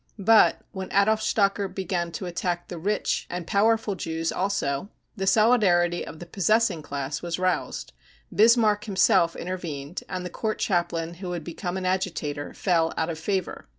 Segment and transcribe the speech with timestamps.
[0.17, 6.17] But when Adolf Stocker began to attack rich and powerful Jews also, the solidarity of
[6.17, 7.93] the possessing class was roused;
[8.33, 13.19] Bismarck himself intervened, and the court chaplain who had become an agitator fell out of
[13.19, 13.69] favour.